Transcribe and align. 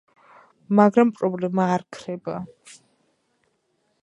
მაგრამ 0.79 1.11
პრობლემა 1.19 1.67
არ 1.75 1.85
ქრება. 1.99 2.39